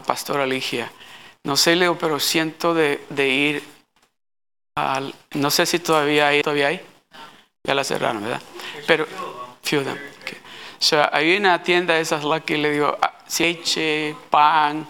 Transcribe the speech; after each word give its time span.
la 0.00 0.06
pastora 0.06 0.46
Ligia, 0.46 0.90
no 1.44 1.56
sé, 1.56 1.76
Leo, 1.76 1.98
pero 1.98 2.18
siento 2.18 2.74
de, 2.74 3.00
ir 3.16 3.62
al, 4.74 5.14
no 5.32 5.50
sé 5.50 5.66
si 5.66 5.78
todavía 5.78 6.28
hay, 6.28 6.42
todavía 6.42 6.68
hay, 6.68 6.80
ya 7.64 7.74
la 7.74 7.84
cerraron, 7.84 8.22
¿verdad? 8.22 8.42
Pero, 8.86 9.06
sea, 10.78 11.10
hay 11.12 11.36
una 11.36 11.62
tienda 11.62 11.94
de 11.94 12.00
esas 12.00 12.24
Lucky, 12.24 12.56
le 12.56 12.70
digo, 12.70 12.96
ah, 13.00 13.18
leche, 13.38 14.16
pan, 14.30 14.86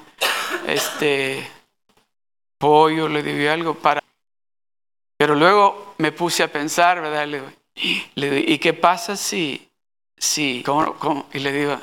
este, 0.66 1.48
pollo, 2.58 3.08
le 3.08 3.22
digo 3.22 3.52
algo 3.52 3.74
para... 3.74 4.00
Pero 5.16 5.34
luego 5.34 5.94
me 5.98 6.12
puse 6.12 6.42
a 6.42 6.48
pensar, 6.48 7.00
¿verdad? 7.00 7.26
Le 7.26 8.30
digo 8.30 8.44
¿y 8.46 8.58
qué 8.58 8.74
pasa 8.74 9.16
si, 9.16 9.68
si, 10.16 10.62
cómo, 10.64 10.94
cómo? 10.94 11.26
Y 11.32 11.40
le 11.40 11.52
digo, 11.52 11.78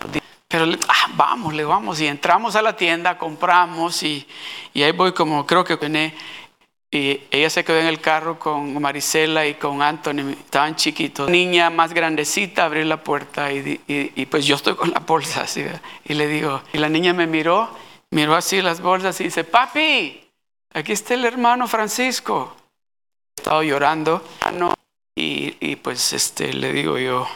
pero 0.47 0.65
ah, 0.87 1.11
vamos, 1.15 1.53
le 1.53 1.63
vamos. 1.65 1.99
Y 1.99 2.07
entramos 2.07 2.55
a 2.55 2.61
la 2.61 2.75
tienda, 2.75 3.17
compramos 3.17 4.01
y, 4.03 4.27
y 4.73 4.83
ahí 4.83 4.91
voy 4.91 5.11
como 5.11 5.45
creo 5.45 5.63
que 5.63 5.75
vine. 5.75 6.13
Y 6.89 7.21
ella 7.31 7.49
se 7.49 7.65
quedó 7.65 7.79
en 7.79 7.87
el 7.87 7.99
carro 7.99 8.39
con 8.39 8.81
Marisela 8.81 9.45
y 9.45 9.55
con 9.55 9.81
Anthony, 9.81 10.31
estaban 10.31 10.77
chiquitos. 10.77 11.29
Niña 11.29 11.69
más 11.69 11.93
grandecita 11.93 12.63
abrió 12.63 12.85
la 12.85 13.03
puerta 13.03 13.51
y, 13.51 13.81
y, 13.87 14.13
y 14.15 14.25
pues 14.25 14.45
yo 14.45 14.55
estoy 14.55 14.75
con 14.75 14.91
la 14.91 14.99
bolsa 14.99 15.41
así. 15.41 15.65
Y 16.05 16.13
le 16.13 16.27
digo, 16.27 16.61
y 16.71 16.77
la 16.77 16.87
niña 16.87 17.11
me 17.11 17.27
miró, 17.27 17.69
miró 18.11 18.35
así 18.35 18.61
las 18.61 18.79
bolsas 18.79 19.19
y 19.19 19.25
dice, 19.25 19.43
papi, 19.43 20.29
aquí 20.73 20.93
está 20.93 21.13
el 21.15 21.25
hermano 21.25 21.67
Francisco. 21.67 22.55
Estaba 23.35 23.63
llorando 23.63 24.23
y, 25.13 25.55
y 25.59 25.75
pues 25.75 26.13
este, 26.13 26.53
le 26.53 26.71
digo 26.71 26.97
yo, 26.97 27.27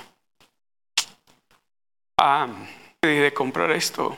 ah, 2.17 2.47
de 3.01 3.33
comprar 3.33 3.71
esto 3.71 4.15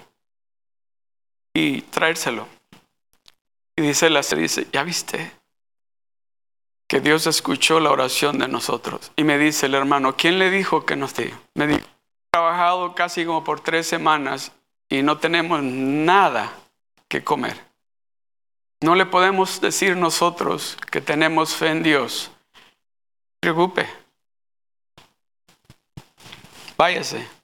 y 1.54 1.82
traérselo. 1.84 2.48
Y 3.78 3.82
dice 3.82 4.10
la 4.10 4.22
dice, 4.22 4.68
¿ya 4.74 4.84
viste? 4.84 5.32
Que 6.88 7.00
Dios 7.00 7.26
escuchó 7.26 7.80
la 7.80 7.92
oración 7.92 8.40
de 8.40 8.50
nosotros. 8.50 9.14
Y 9.16 9.24
me 9.24 9.38
dice 9.38 9.68
el 9.68 9.76
hermano, 9.76 10.18
¿quién 10.18 10.38
le 10.38 10.50
dijo 10.52 10.86
que 10.86 10.98
nos 10.98 11.16
dijo? 11.16 11.40
Me 11.56 11.68
dijo, 11.68 11.80
he 11.80 12.32
trabajado 12.32 12.94
casi 12.94 13.26
como 13.26 13.44
por 13.46 13.62
tres 13.62 13.88
semanas 13.88 14.52
y 14.90 15.02
no 15.02 15.18
tenemos 15.18 15.64
nada 15.64 16.54
que 17.08 17.24
comer. 17.24 17.58
No 18.82 18.96
le 18.96 19.06
podemos 19.06 19.62
decir 19.62 19.96
nosotros 19.96 20.78
que 20.92 21.00
tenemos 21.00 21.56
fe 21.56 21.70
en 21.70 21.84
Dios. 21.84 22.32
preocupe. 23.40 23.88
Váyase 26.78 27.43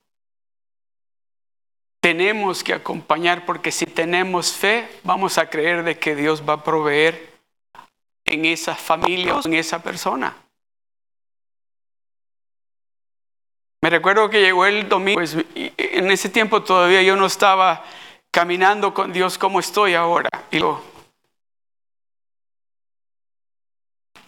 tenemos 2.01 2.63
que 2.63 2.73
acompañar 2.73 3.45
porque 3.45 3.71
si 3.71 3.85
tenemos 3.85 4.53
fe, 4.53 4.89
vamos 5.03 5.37
a 5.37 5.49
creer 5.49 5.83
de 5.83 5.99
que 5.99 6.15
Dios 6.15 6.43
va 6.47 6.53
a 6.53 6.63
proveer 6.63 7.29
en 8.25 8.45
esa 8.45 8.75
familia 8.75 9.39
en 9.43 9.53
esa 9.53 9.81
persona. 9.81 10.35
Me 13.81 13.89
recuerdo 13.89 14.29
que 14.29 14.41
llegó 14.41 14.65
el 14.65 14.87
domingo, 14.89 15.19
pues 15.19 15.35
en 15.55 16.11
ese 16.11 16.29
tiempo 16.29 16.63
todavía 16.63 17.01
yo 17.01 17.15
no 17.15 17.25
estaba 17.25 17.83
caminando 18.31 18.93
con 18.93 19.13
Dios 19.13 19.37
como 19.37 19.59
estoy 19.59 19.93
ahora. 19.95 20.29
Y 20.51 20.59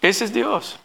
ese 0.00 0.24
es 0.24 0.32
Dios. 0.32 0.81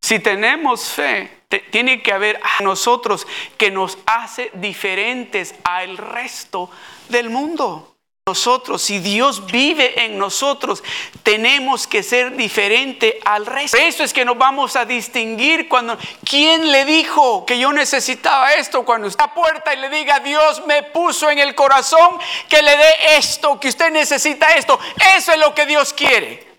Si 0.00 0.18
tenemos 0.18 0.88
fe, 0.88 1.40
tiene 1.70 2.02
que 2.02 2.12
haber 2.12 2.40
a 2.42 2.62
nosotros 2.62 3.26
que 3.56 3.70
nos 3.70 3.98
hace 4.06 4.50
diferentes 4.54 5.54
al 5.64 5.96
resto 5.96 6.70
del 7.08 7.30
mundo. 7.30 7.86
Nosotros, 8.26 8.82
si 8.82 9.00
Dios 9.00 9.46
vive 9.46 10.04
en 10.04 10.16
nosotros, 10.16 10.84
tenemos 11.24 11.86
que 11.88 12.02
ser 12.02 12.36
diferente 12.36 13.18
al 13.24 13.44
resto. 13.44 13.76
Eso 13.76 14.04
es 14.04 14.12
que 14.12 14.24
nos 14.24 14.38
vamos 14.38 14.76
a 14.76 14.84
distinguir 14.84 15.68
cuando 15.68 15.98
¿quién 16.24 16.70
le 16.70 16.84
dijo 16.84 17.44
que 17.44 17.58
yo 17.58 17.72
necesitaba 17.72 18.54
esto? 18.54 18.84
Cuando 18.84 19.08
está 19.08 19.24
a 19.24 19.34
puerta 19.34 19.74
y 19.74 19.78
le 19.78 19.90
diga, 19.90 20.20
Dios 20.20 20.64
me 20.66 20.84
puso 20.84 21.28
en 21.28 21.40
el 21.40 21.54
corazón 21.56 22.18
que 22.48 22.62
le 22.62 22.76
dé 22.76 23.16
esto, 23.16 23.58
que 23.58 23.68
usted 23.68 23.90
necesita 23.90 24.54
esto. 24.54 24.78
Eso 25.16 25.32
es 25.32 25.38
lo 25.38 25.52
que 25.54 25.66
Dios 25.66 25.92
quiere 25.92 26.49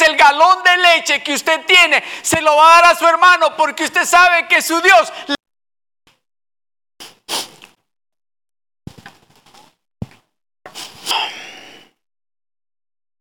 el 0.00 0.16
galón 0.16 0.62
de 0.62 0.76
leche 0.78 1.22
que 1.22 1.34
usted 1.34 1.64
tiene, 1.66 2.02
se 2.22 2.40
lo 2.40 2.56
va 2.56 2.78
a 2.78 2.80
dar 2.82 2.92
a 2.92 2.98
su 2.98 3.06
hermano 3.06 3.56
porque 3.56 3.84
usted 3.84 4.04
sabe 4.04 4.48
que 4.48 4.62
su 4.62 4.80
Dios 4.80 5.12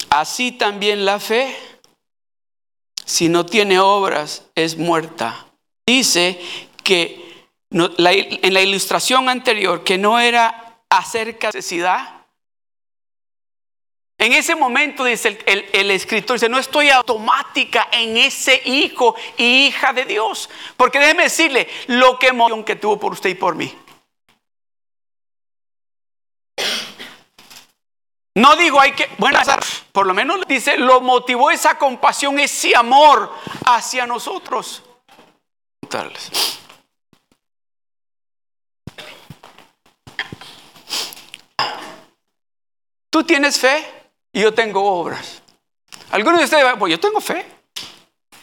Así 0.10 0.52
también 0.52 1.06
la 1.06 1.20
fe, 1.20 1.56
si 3.06 3.30
no 3.30 3.46
tiene 3.46 3.80
obras, 3.80 4.44
es 4.56 4.76
muerta. 4.76 5.46
Dice 5.86 6.40
que 6.84 7.48
en 7.72 8.54
la 8.54 8.62
ilustración 8.62 9.30
anterior, 9.30 9.84
que 9.84 10.00
no 10.00 10.20
era 10.20 10.82
acerca 10.90 11.52
de 11.52 11.60
necesidad, 11.60 12.19
en 14.20 14.34
ese 14.34 14.54
momento, 14.54 15.06
dice 15.06 15.40
el, 15.46 15.92
escritor, 15.92 16.36
dice, 16.36 16.50
no 16.50 16.60
estoy 16.60 16.90
automática 16.90 17.88
en 17.90 18.18
ese 18.18 18.62
hijo 18.66 19.16
y 19.38 19.68
hija 19.68 19.94
de 19.94 20.04
Dios. 20.04 20.50
Porque 20.76 21.00
déjeme 21.00 21.24
decirle 21.24 21.70
lo 21.88 22.20
que 22.20 22.28
emoción 22.28 22.66
que 22.66 22.76
tuvo 22.76 23.00
por 23.00 23.14
usted 23.14 23.30
y 23.30 23.36
por 23.36 23.56
mí. 23.56 23.74
No 28.36 28.58
digo 28.58 28.82
hay 28.82 28.92
que, 28.92 29.10
bueno, 29.18 29.40
por 29.94 30.06
lo 30.06 30.14
menos 30.14 30.42
dice, 30.48 30.78
lo 30.78 31.00
motivó 31.00 31.50
esa 31.50 31.78
compasión, 31.78 32.40
ese 32.40 32.76
amor 32.76 33.34
hacia 33.66 34.06
nosotros. 34.06 34.84
¿Tú 43.10 43.24
tienes 43.24 43.58
fe? 43.58 43.99
Yo 44.42 44.54
tengo 44.54 44.84
obras. 44.84 45.42
Algunos 46.12 46.40
de 46.40 46.46
ustedes, 46.46 46.66
pues 46.78 46.92
yo 46.92 47.00
tengo 47.00 47.22
fe. 47.22 47.46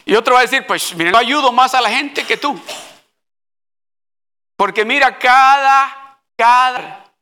Y 0.05 0.15
otro 0.15 0.35
va 0.35 0.41
a 0.41 0.43
decir, 0.43 0.67
pues 0.67 0.95
mira, 0.95 1.11
yo 1.11 1.19
ayudo 1.19 1.53
más 1.53 1.75
a 1.75 1.81
la 1.81 1.91
gente 1.91 2.25
que 2.25 2.37
tú. 2.37 2.61
Porque 4.57 4.85
mira, 4.85 5.19
cada, 5.19 6.21
cada, 6.37 7.13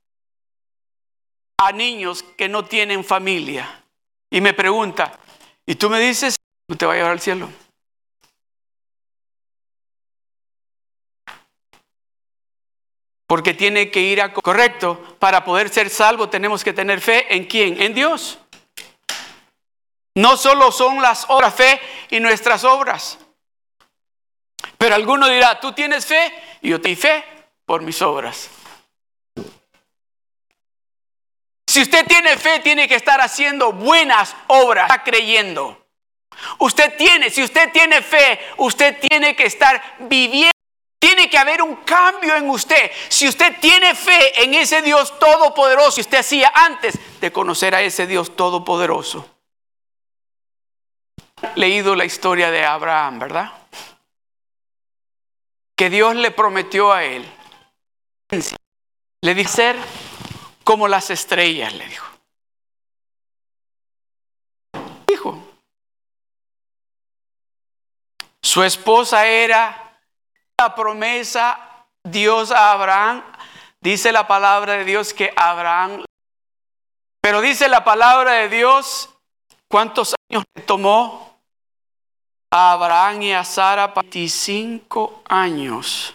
a 1.56 1.72
niños 1.72 2.22
que 2.22 2.48
no 2.48 2.64
tienen 2.64 3.04
familia. 3.04 3.84
Y 4.30 4.40
me 4.40 4.52
pregunta, 4.52 5.18
y 5.66 5.74
tú 5.76 5.88
me 5.88 5.98
dices, 5.98 6.36
tú 6.68 6.76
te 6.76 6.86
vas 6.86 6.94
a 6.94 6.96
llevar 6.96 7.12
al 7.12 7.20
cielo. 7.20 7.48
Porque 13.26 13.54
tiene 13.54 13.90
que 13.90 14.00
ir 14.00 14.20
a 14.20 14.32
correcto. 14.32 15.16
Para 15.18 15.44
poder 15.44 15.68
ser 15.70 15.88
salvo 15.88 16.28
tenemos 16.28 16.62
que 16.62 16.72
tener 16.72 17.00
fe 17.00 17.34
en 17.34 17.46
quién? 17.46 17.80
En 17.80 17.94
Dios. 17.94 18.38
No 20.16 20.36
solo 20.36 20.70
son 20.70 21.02
las 21.02 21.24
obras, 21.28 21.54
fe 21.54 21.80
y 22.10 22.20
nuestras 22.20 22.62
obras. 22.64 23.18
Pero 24.78 24.94
alguno 24.94 25.28
dirá, 25.28 25.58
tú 25.58 25.72
tienes 25.72 26.06
fe 26.06 26.32
y 26.62 26.70
yo 26.70 26.80
tengo 26.80 27.00
fe 27.00 27.24
por 27.66 27.82
mis 27.82 28.00
obras. 28.00 28.48
Si 31.66 31.82
usted 31.82 32.06
tiene 32.06 32.36
fe, 32.36 32.60
tiene 32.60 32.86
que 32.86 32.94
estar 32.94 33.20
haciendo 33.20 33.72
buenas 33.72 34.36
obras, 34.46 34.88
está 34.88 35.02
creyendo. 35.02 35.84
Usted 36.58 36.96
tiene, 36.96 37.30
si 37.30 37.42
usted 37.42 37.72
tiene 37.72 38.00
fe, 38.00 38.38
usted 38.58 38.96
tiene 39.00 39.34
que 39.34 39.46
estar 39.46 39.96
viviendo. 40.00 40.52
Tiene 41.00 41.28
que 41.28 41.36
haber 41.36 41.60
un 41.60 41.76
cambio 41.76 42.36
en 42.36 42.48
usted. 42.48 42.90
Si 43.08 43.28
usted 43.28 43.56
tiene 43.60 43.94
fe 43.94 44.42
en 44.42 44.54
ese 44.54 44.80
Dios 44.80 45.18
todopoderoso, 45.18 46.00
usted 46.00 46.18
hacía 46.18 46.50
antes 46.54 46.98
de 47.20 47.32
conocer 47.32 47.74
a 47.74 47.82
ese 47.82 48.06
Dios 48.06 48.34
todopoderoso 48.36 49.33
leído 51.56 51.94
la 51.94 52.04
historia 52.04 52.50
de 52.50 52.64
Abraham, 52.64 53.18
¿verdad? 53.18 53.52
Que 55.76 55.90
Dios 55.90 56.14
le 56.16 56.30
prometió 56.30 56.92
a 56.92 57.04
él. 57.04 57.24
Le 59.22 59.34
dijo 59.34 59.50
ser 59.50 59.76
como 60.62 60.88
las 60.88 61.10
estrellas, 61.10 61.72
le 61.74 61.86
dijo. 61.86 62.06
Dijo. 65.06 65.42
Su 68.42 68.62
esposa 68.62 69.26
era 69.26 69.98
la 70.58 70.74
promesa 70.74 71.86
Dios 72.02 72.50
a 72.50 72.72
Abraham. 72.72 73.24
Dice 73.80 74.12
la 74.12 74.26
palabra 74.26 74.74
de 74.74 74.84
Dios 74.84 75.12
que 75.12 75.32
Abraham, 75.36 76.04
pero 77.24 77.40
dice 77.40 77.70
la 77.70 77.84
palabra 77.84 78.32
de 78.32 78.50
Dios, 78.50 79.08
¿cuántos 79.66 80.14
años 80.28 80.44
le 80.54 80.62
tomó 80.62 81.33
a 82.54 82.72
Abraham 82.72 83.22
y 83.22 83.32
a 83.32 83.42
Sara 83.42 83.88
25 83.88 85.22
años. 85.28 86.14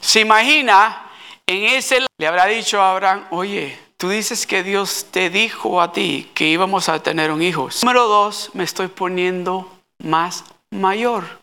Se 0.00 0.20
imagina, 0.20 1.10
en 1.46 1.64
ese 1.64 2.06
le 2.18 2.26
habrá 2.26 2.46
dicho 2.46 2.80
a 2.80 2.92
Abraham, 2.92 3.26
oye, 3.30 3.78
Tú 4.00 4.08
dices 4.08 4.46
que 4.46 4.62
Dios 4.62 5.08
te 5.10 5.28
dijo 5.28 5.82
a 5.82 5.92
ti 5.92 6.30
que 6.32 6.46
íbamos 6.46 6.88
a 6.88 7.02
tener 7.02 7.30
un 7.30 7.42
hijo. 7.42 7.68
Número 7.82 8.08
dos, 8.08 8.48
me 8.54 8.64
estoy 8.64 8.88
poniendo 8.88 9.70
más 9.98 10.42
mayor. 10.70 11.38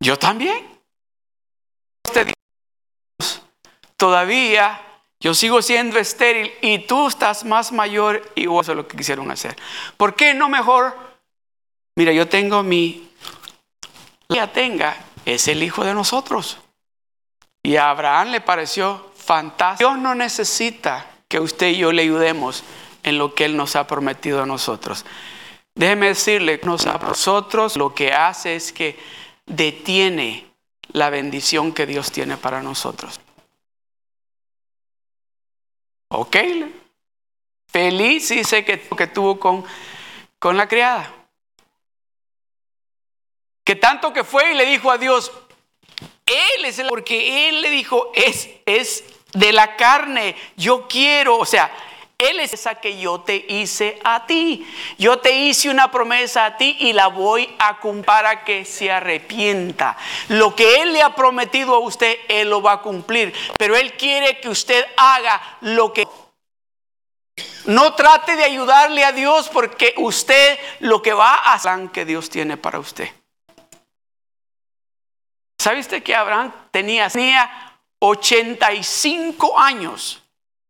Yo 0.00 0.18
también. 0.18 0.68
Todavía 3.96 4.82
yo 5.18 5.32
sigo 5.32 5.62
siendo 5.62 5.98
estéril 5.98 6.52
y 6.60 6.80
tú 6.80 7.08
estás 7.08 7.42
más 7.42 7.72
mayor 7.72 8.30
y 8.34 8.44
vos 8.44 8.68
es 8.68 8.76
lo 8.76 8.86
que 8.86 8.98
quisieron 8.98 9.30
hacer. 9.30 9.56
¿Por 9.96 10.14
qué 10.14 10.34
no 10.34 10.50
mejor? 10.50 11.09
Mira, 12.00 12.14
yo 12.14 12.26
tengo 12.26 12.62
mi... 12.62 13.10
Ya 14.30 14.50
tenga, 14.50 14.96
es 15.26 15.48
el 15.48 15.62
hijo 15.62 15.84
de 15.84 15.92
nosotros. 15.92 16.56
Y 17.62 17.76
a 17.76 17.90
Abraham 17.90 18.28
le 18.28 18.40
pareció 18.40 19.12
fantástico. 19.14 19.90
Dios 19.90 20.00
no 20.00 20.14
necesita 20.14 21.06
que 21.28 21.38
usted 21.40 21.66
y 21.66 21.76
yo 21.76 21.92
le 21.92 22.00
ayudemos 22.00 22.64
en 23.02 23.18
lo 23.18 23.34
que 23.34 23.44
Él 23.44 23.54
nos 23.54 23.76
ha 23.76 23.86
prometido 23.86 24.42
a 24.42 24.46
nosotros. 24.46 25.04
Déjeme 25.74 26.06
decirle, 26.06 26.58
a 26.64 26.98
nosotros 27.02 27.76
lo 27.76 27.94
que 27.94 28.14
hace 28.14 28.56
es 28.56 28.72
que 28.72 28.98
detiene 29.44 30.50
la 30.94 31.10
bendición 31.10 31.70
que 31.70 31.84
Dios 31.84 32.10
tiene 32.10 32.38
para 32.38 32.62
nosotros. 32.62 33.20
Ok, 36.08 36.36
feliz 37.68 38.30
dice 38.30 38.64
que, 38.64 38.80
que 38.80 39.06
tuvo 39.06 39.38
con, 39.38 39.66
con 40.38 40.56
la 40.56 40.66
criada. 40.66 41.19
Que 43.70 43.76
tanto 43.76 44.12
que 44.12 44.24
fue 44.24 44.50
y 44.50 44.54
le 44.56 44.66
dijo 44.66 44.90
a 44.90 44.98
Dios, 44.98 45.30
Él 46.26 46.64
es 46.64 46.80
el, 46.80 46.88
porque 46.88 47.48
Él 47.48 47.60
le 47.60 47.70
dijo, 47.70 48.10
es, 48.16 48.48
es 48.66 49.04
de 49.32 49.52
la 49.52 49.76
carne, 49.76 50.34
yo 50.56 50.88
quiero, 50.88 51.38
o 51.38 51.46
sea, 51.46 51.70
Él 52.18 52.40
es 52.40 52.52
esa 52.52 52.74
que 52.74 52.98
yo 52.98 53.20
te 53.20 53.46
hice 53.48 54.00
a 54.02 54.26
ti. 54.26 54.66
Yo 54.98 55.20
te 55.20 55.30
hice 55.36 55.70
una 55.70 55.88
promesa 55.92 56.46
a 56.46 56.56
ti 56.56 56.78
y 56.80 56.92
la 56.92 57.06
voy 57.06 57.48
a 57.60 57.78
cumplir 57.78 58.06
para 58.06 58.42
que 58.42 58.64
se 58.64 58.90
arrepienta. 58.90 59.96
Lo 60.26 60.56
que 60.56 60.82
Él 60.82 60.92
le 60.92 61.02
ha 61.02 61.14
prometido 61.14 61.76
a 61.76 61.78
usted, 61.78 62.16
Él 62.26 62.50
lo 62.50 62.62
va 62.62 62.72
a 62.72 62.82
cumplir. 62.82 63.32
Pero 63.56 63.76
Él 63.76 63.92
quiere 63.92 64.40
que 64.40 64.48
usted 64.48 64.84
haga 64.96 65.40
lo 65.60 65.92
que... 65.92 66.08
No 67.66 67.94
trate 67.94 68.34
de 68.34 68.42
ayudarle 68.42 69.04
a 69.04 69.12
Dios 69.12 69.48
porque 69.48 69.94
usted 69.96 70.58
lo 70.80 71.02
que 71.02 71.12
va 71.12 71.34
a 71.34 71.54
hacer 71.54 71.90
que 71.90 72.04
Dios 72.04 72.30
tiene 72.30 72.56
para 72.56 72.80
usted. 72.80 73.19
¿Sabe 75.60 75.80
usted 75.80 76.02
que 76.02 76.14
Abraham 76.16 76.50
tenía, 76.70 77.10
tenía 77.10 77.76
85 77.98 79.60
años. 79.60 80.22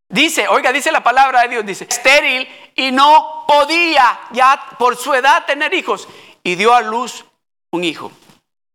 Dice, 0.08 0.48
oiga, 0.48 0.72
dice 0.72 0.90
la 0.90 1.00
palabra 1.04 1.42
de 1.42 1.48
Dios, 1.50 1.64
dice, 1.64 1.86
estéril 1.88 2.48
y 2.74 2.90
no 2.90 3.44
podía 3.46 4.18
ya 4.32 4.60
por 4.80 4.96
su 4.96 5.14
edad 5.14 5.46
tener 5.46 5.72
hijos. 5.74 6.08
Y 6.42 6.56
dio 6.56 6.74
a 6.74 6.80
luz 6.80 7.24
un 7.70 7.84
hijo. 7.84 8.10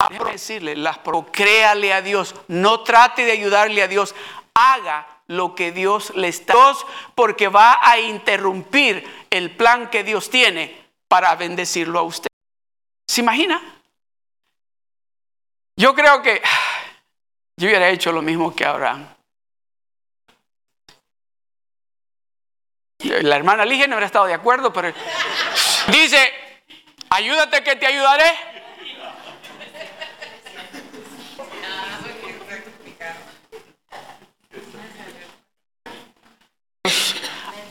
Déjame 0.09 0.31
decirle, 0.31 0.77
las 0.77 0.99
créale 1.33 1.91
a 1.91 2.01
Dios, 2.01 2.33
no 2.47 2.79
trate 2.79 3.25
de 3.25 3.33
ayudarle 3.33 3.83
a 3.83 3.89
Dios, 3.89 4.15
haga 4.53 5.05
lo 5.27 5.53
que 5.53 5.73
Dios 5.73 6.13
le 6.15 6.29
está 6.29 6.53
porque 7.13 7.49
va 7.49 7.77
a 7.81 7.99
interrumpir 7.99 9.27
el 9.31 9.51
plan 9.51 9.89
que 9.89 10.05
Dios 10.05 10.29
tiene 10.29 10.81
para 11.09 11.35
bendecirlo 11.35 11.99
a 11.99 12.03
usted. 12.03 12.29
¿Se 13.05 13.19
imagina? 13.19 13.74
Yo 15.77 15.93
creo 15.93 16.21
que 16.21 16.41
yo 17.57 17.67
hubiera 17.67 17.89
hecho 17.89 18.11
lo 18.11 18.21
mismo 18.21 18.55
que 18.55 18.65
Abraham. 18.65 19.07
La 22.99 23.35
hermana 23.35 23.65
Ligia 23.65 23.87
no 23.87 23.95
hubiera 23.95 24.05
estado 24.05 24.25
de 24.25 24.33
acuerdo, 24.33 24.71
pero 24.71 24.93
dice, 25.91 26.33
ayúdate 27.09 27.63
que 27.63 27.75
te 27.75 27.85
ayudaré. 27.85 28.31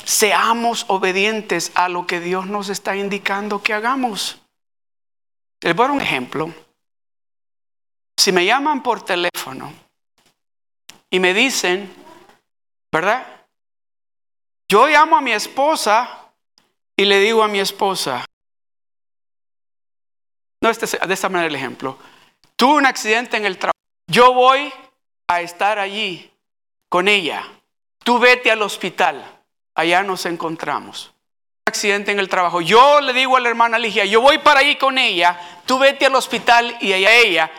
Seamos 0.04 0.84
obedientes 0.88 1.72
a 1.74 1.88
lo 1.88 2.06
que 2.06 2.20
Dios 2.20 2.46
nos 2.46 2.68
está 2.68 2.96
indicando 2.96 3.62
que 3.62 3.72
hagamos. 3.72 4.38
Les 5.60 5.74
voy 5.74 5.84
a 5.84 5.88
dar 5.88 5.96
un 5.96 6.02
ejemplo. 6.02 6.63
Si 8.24 8.32
me 8.32 8.46
llaman 8.46 8.82
por 8.82 9.02
teléfono 9.04 9.70
y 11.10 11.20
me 11.20 11.34
dicen, 11.34 11.94
¿verdad? 12.90 13.22
Yo 14.66 14.86
llamo 14.86 15.18
a 15.18 15.20
mi 15.20 15.32
esposa 15.32 16.32
y 16.96 17.04
le 17.04 17.20
digo 17.20 17.42
a 17.42 17.48
mi 17.48 17.60
esposa, 17.60 18.24
no 20.62 20.70
este, 20.70 20.86
de 21.06 21.12
esta 21.12 21.28
manera 21.28 21.48
el 21.48 21.54
ejemplo, 21.54 21.98
tuve 22.56 22.78
un 22.78 22.86
accidente 22.86 23.36
en 23.36 23.44
el 23.44 23.58
trabajo, 23.58 23.76
yo 24.06 24.32
voy 24.32 24.72
a 25.28 25.42
estar 25.42 25.78
allí 25.78 26.32
con 26.88 27.08
ella, 27.08 27.44
tú 28.04 28.18
vete 28.18 28.50
al 28.50 28.62
hospital, 28.62 29.22
allá 29.74 30.02
nos 30.02 30.24
encontramos. 30.24 31.12
Accidente 31.66 32.10
en 32.10 32.20
el 32.20 32.30
trabajo. 32.30 32.62
Yo 32.62 33.02
le 33.02 33.12
digo 33.12 33.36
a 33.36 33.40
la 33.40 33.50
hermana 33.50 33.78
Ligia, 33.78 34.06
yo 34.06 34.22
voy 34.22 34.38
para 34.38 34.60
allí 34.60 34.76
con 34.76 34.96
ella, 34.96 35.38
tú 35.66 35.78
vete 35.78 36.06
al 36.06 36.14
hospital 36.14 36.78
y 36.80 36.94
allá 36.94 37.12
ella 37.12 37.50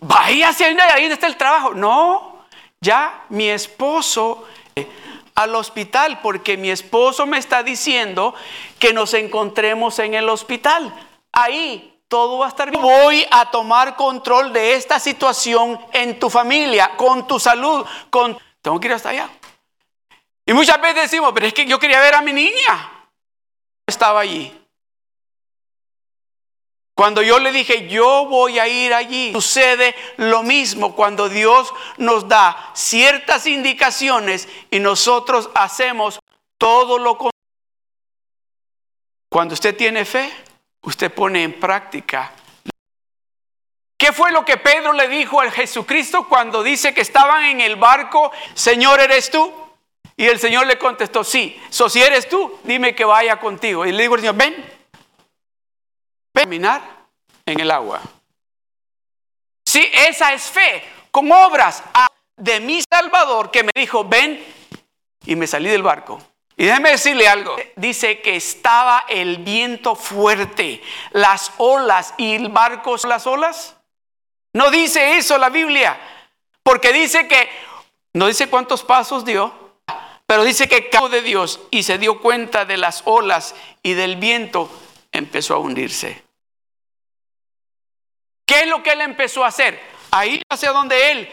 vaya 0.00 0.48
hacia 0.48 0.68
ahí 0.94 1.04
está 1.04 1.26
el 1.26 1.36
trabajo. 1.36 1.74
No, 1.74 2.44
ya 2.80 3.24
mi 3.28 3.48
esposo 3.48 4.46
eh, 4.76 4.88
al 5.34 5.54
hospital 5.54 6.20
porque 6.20 6.56
mi 6.56 6.70
esposo 6.70 7.26
me 7.26 7.38
está 7.38 7.62
diciendo 7.62 8.34
que 8.78 8.92
nos 8.92 9.14
encontremos 9.14 9.98
en 9.98 10.14
el 10.14 10.28
hospital. 10.28 10.94
Ahí 11.32 12.00
todo 12.08 12.38
va 12.38 12.46
a 12.46 12.48
estar 12.48 12.70
bien. 12.70 12.82
Voy 12.82 13.26
a 13.30 13.50
tomar 13.50 13.96
control 13.96 14.52
de 14.52 14.74
esta 14.74 14.98
situación 14.98 15.78
en 15.92 16.18
tu 16.18 16.30
familia, 16.30 16.96
con 16.96 17.26
tu 17.26 17.38
salud, 17.38 17.84
con 18.10 18.38
tengo 18.62 18.80
que 18.80 18.88
ir 18.88 18.94
hasta 18.94 19.10
allá. 19.10 19.28
Y 20.44 20.52
muchas 20.54 20.80
veces 20.80 21.02
decimos, 21.02 21.30
pero 21.34 21.46
es 21.46 21.52
que 21.52 21.66
yo 21.66 21.78
quería 21.78 22.00
ver 22.00 22.14
a 22.14 22.22
mi 22.22 22.32
niña. 22.32 23.08
Estaba 23.86 24.20
allí. 24.20 24.57
Cuando 26.98 27.22
yo 27.22 27.38
le 27.38 27.52
dije, 27.52 27.86
yo 27.86 28.26
voy 28.26 28.58
a 28.58 28.66
ir 28.66 28.92
allí, 28.92 29.30
sucede 29.30 29.94
lo 30.16 30.42
mismo 30.42 30.96
cuando 30.96 31.28
Dios 31.28 31.72
nos 31.96 32.26
da 32.26 32.72
ciertas 32.74 33.46
indicaciones 33.46 34.48
y 34.72 34.80
nosotros 34.80 35.48
hacemos 35.54 36.18
todo 36.58 36.98
lo 36.98 37.10
contrario. 37.16 37.30
Cuando 39.28 39.54
usted 39.54 39.76
tiene 39.76 40.04
fe, 40.04 40.28
usted 40.82 41.14
pone 41.14 41.44
en 41.44 41.60
práctica. 41.60 42.32
¿Qué 43.96 44.12
fue 44.12 44.32
lo 44.32 44.44
que 44.44 44.56
Pedro 44.56 44.92
le 44.92 45.06
dijo 45.06 45.40
al 45.40 45.52
Jesucristo 45.52 46.26
cuando 46.28 46.64
dice 46.64 46.92
que 46.94 47.02
estaban 47.02 47.44
en 47.44 47.60
el 47.60 47.76
barco? 47.76 48.32
Señor, 48.54 48.98
¿eres 48.98 49.30
tú? 49.30 49.54
Y 50.16 50.26
el 50.26 50.40
Señor 50.40 50.66
le 50.66 50.76
contestó, 50.78 51.22
sí. 51.22 51.62
So, 51.70 51.88
si 51.88 52.02
eres 52.02 52.28
tú, 52.28 52.58
dime 52.64 52.96
que 52.96 53.04
vaya 53.04 53.38
contigo. 53.38 53.86
Y 53.86 53.92
le 53.92 54.02
digo 54.02 54.16
al 54.16 54.20
Señor, 54.20 54.34
ven, 54.34 54.77
caminar 56.38 56.80
en 57.44 57.60
el 57.60 57.70
agua. 57.70 58.00
Sí, 59.64 59.86
esa 59.92 60.32
es 60.32 60.44
fe, 60.44 60.84
con 61.10 61.30
obras 61.32 61.82
de 62.36 62.60
mi 62.60 62.80
Salvador 62.82 63.50
que 63.50 63.64
me 63.64 63.72
dijo, 63.74 64.04
ven, 64.04 64.44
y 65.26 65.36
me 65.36 65.46
salí 65.46 65.68
del 65.68 65.82
barco. 65.82 66.20
Y 66.56 66.64
déjeme 66.64 66.90
decirle 66.90 67.28
algo. 67.28 67.56
Dice 67.76 68.20
que 68.20 68.36
estaba 68.36 69.04
el 69.08 69.38
viento 69.38 69.94
fuerte, 69.94 70.80
las 71.10 71.52
olas 71.58 72.14
y 72.16 72.34
el 72.34 72.48
barco, 72.48 72.96
las 73.04 73.26
olas. 73.26 73.76
No 74.52 74.70
dice 74.70 75.18
eso 75.18 75.38
la 75.38 75.50
Biblia, 75.50 75.98
porque 76.62 76.92
dice 76.92 77.28
que, 77.28 77.48
no 78.14 78.26
dice 78.26 78.48
cuántos 78.48 78.82
pasos 78.82 79.24
dio, 79.24 79.52
pero 80.26 80.44
dice 80.44 80.68
que 80.68 80.88
cabo 80.88 81.08
de 81.08 81.22
Dios 81.22 81.60
y 81.70 81.82
se 81.82 81.98
dio 81.98 82.20
cuenta 82.20 82.64
de 82.64 82.76
las 82.76 83.02
olas 83.04 83.54
y 83.82 83.94
del 83.94 84.16
viento, 84.16 84.70
empezó 85.12 85.54
a 85.54 85.58
hundirse. 85.58 86.27
¿Qué 88.48 88.60
es 88.60 88.66
lo 88.66 88.82
que 88.82 88.92
él 88.92 89.02
empezó 89.02 89.44
a 89.44 89.48
hacer? 89.48 89.78
A 90.10 90.24
ir 90.24 90.42
hacia 90.48 90.72
donde 90.72 91.12
él, 91.12 91.28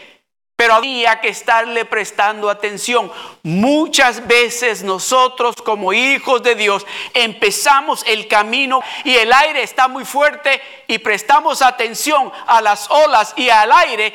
pero 0.54 0.74
había 0.74 1.18
que 1.18 1.28
estarle 1.28 1.86
prestando 1.86 2.50
atención. 2.50 3.10
Muchas 3.42 4.26
veces 4.26 4.82
nosotros 4.82 5.56
como 5.56 5.94
hijos 5.94 6.42
de 6.42 6.54
Dios 6.54 6.86
empezamos 7.14 8.04
el 8.06 8.28
camino 8.28 8.82
y 9.02 9.16
el 9.16 9.32
aire 9.32 9.62
está 9.62 9.88
muy 9.88 10.04
fuerte 10.04 10.60
y 10.88 10.98
prestamos 10.98 11.62
atención 11.62 12.30
a 12.46 12.60
las 12.60 12.90
olas 12.90 13.32
y 13.38 13.48
al 13.48 13.72
aire 13.72 14.12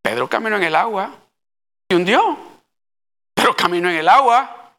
Pedro 0.00 0.26
caminó 0.26 0.56
en 0.56 0.62
el 0.62 0.74
agua 0.74 1.10
y 1.86 1.94
hundió, 1.94 2.38
pero 3.34 3.54
caminó 3.54 3.90
en 3.90 3.96
el 3.96 4.08
agua, 4.08 4.74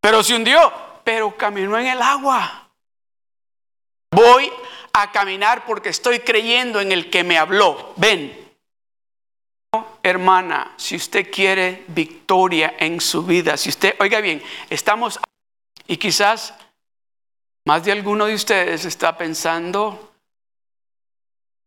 pero 0.00 0.22
se 0.22 0.36
hundió, 0.36 0.72
pero 1.02 1.36
caminó 1.36 1.76
en 1.76 1.88
el 1.88 2.00
agua. 2.00 2.63
Voy 4.14 4.50
a 4.92 5.10
caminar 5.10 5.66
porque 5.66 5.88
estoy 5.88 6.20
creyendo 6.20 6.80
en 6.80 6.92
el 6.92 7.10
que 7.10 7.24
me 7.24 7.36
habló. 7.36 7.92
Ven. 7.96 8.42
hermana, 10.04 10.72
si 10.76 10.94
usted 10.94 11.32
quiere 11.32 11.82
victoria 11.88 12.76
en 12.78 13.00
su 13.00 13.24
vida, 13.24 13.56
si 13.56 13.70
usted, 13.70 13.96
oiga 13.98 14.20
bien, 14.20 14.40
estamos 14.70 15.18
y 15.88 15.96
quizás 15.96 16.54
más 17.64 17.84
de 17.84 17.90
alguno 17.90 18.26
de 18.26 18.34
ustedes 18.34 18.84
está 18.84 19.18
pensando, 19.18 20.12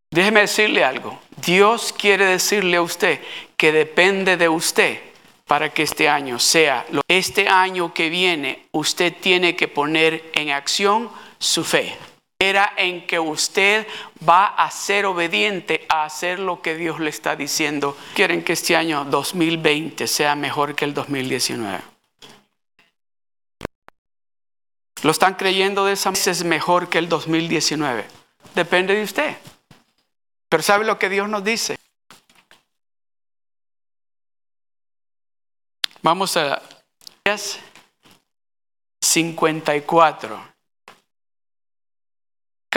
déjeme 0.09 0.41
decirle 0.41 0.85
algo, 0.85 1.19
Dios 1.35 1.91
quiere 1.91 2.25
decirle 2.25 2.77
a 2.77 2.81
usted 2.81 3.19
que 3.57 3.73
depende 3.73 4.37
de 4.37 4.47
usted 4.47 5.01
para 5.45 5.73
que 5.73 5.83
este 5.83 6.07
año 6.07 6.39
sea, 6.39 6.85
este 7.09 7.49
año 7.49 7.93
que 7.93 8.09
viene, 8.09 8.67
usted 8.71 9.13
tiene 9.19 9.55
que 9.57 9.67
poner 9.67 10.29
en 10.33 10.51
acción 10.51 11.09
su 11.39 11.65
fe. 11.65 11.97
Era 12.39 12.73
en 12.77 13.07
que 13.07 13.19
usted 13.19 13.87
va 14.27 14.45
a 14.45 14.69
ser 14.69 15.05
obediente 15.07 15.85
a 15.89 16.05
hacer 16.05 16.37
lo 16.39 16.61
que 16.61 16.75
Dios 16.75 16.99
le 16.99 17.09
está 17.09 17.35
diciendo. 17.35 17.97
Quieren 18.13 18.43
que 18.43 18.53
este 18.53 18.75
año 18.75 19.05
2020 19.05 20.05
sea 20.07 20.35
mejor 20.35 20.75
que 20.75 20.85
el 20.85 20.93
2019. 20.93 21.81
¿Lo 25.03 25.11
están 25.11 25.35
creyendo 25.35 25.85
de 25.85 25.93
esa 25.93 26.11
manera? 26.11 26.31
Es 26.31 26.43
mejor 26.43 26.89
que 26.89 26.97
el 26.99 27.09
2019. 27.09 28.05
Depende 28.53 28.95
de 28.95 29.03
usted. 29.03 29.37
Pero 30.49 30.63
¿sabe 30.63 30.85
lo 30.85 30.97
que 30.99 31.09
Dios 31.09 31.27
nos 31.27 31.43
dice? 31.43 31.77
Vamos 36.01 36.37
a 36.37 36.61
54. 39.01 40.56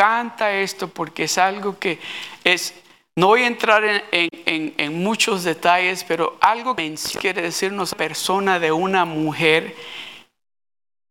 Canta 0.00 0.50
esto 0.50 0.88
porque 0.88 1.25
es 1.25 1.37
algo 1.37 1.78
que 1.78 1.99
es, 2.42 2.73
no 3.16 3.26
voy 3.26 3.42
a 3.42 3.49
entrar 3.49 3.83
en, 4.11 5.02
muchos 5.02 5.45
detalles, 5.45 6.04
pero 6.04 6.38
algo 6.40 6.75
que 6.75 6.95
quiere 7.21 7.42
decirnos 7.42 7.95
persona 7.95 8.59
de 8.59 8.73
una 8.73 9.04
mujer 9.04 9.76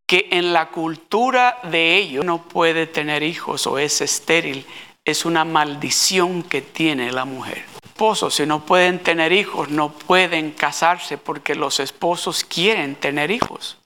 que 0.08 0.29
en 0.31 0.53
la 0.53 0.69
cultura 0.69 1.60
de 1.69 1.98
ellos 1.98 2.25
no 2.25 2.41
puede 2.48 2.88
tener 2.88 3.22
hijos 3.22 3.67
o 3.67 3.77
es 3.77 4.01
estéril, 4.01 4.65
es 5.05 5.24
una 5.24 5.46
maldición 5.46 6.41
que 6.41 6.63
tiene 6.63 7.12
la 7.12 7.25
mujer 7.25 7.63
esposos, 8.00 8.34
si 8.34 8.48
no 8.48 8.65
pueden 8.65 9.03
tener 9.03 9.31
hijos, 9.31 9.69
no 9.69 9.91
pueden 9.91 10.50
casarse 10.50 11.19
porque 11.19 11.53
los 11.53 11.79
esposos 11.79 12.43
quieren 12.43 12.96
tener 12.96 13.29
hijos. 13.29 13.77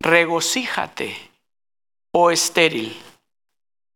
Regocíjate, 0.00 1.35
oh 2.18 2.30
estéril, 2.30 2.98